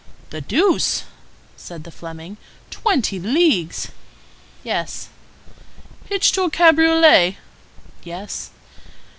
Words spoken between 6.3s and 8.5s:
to a cabriolet?" "Yes."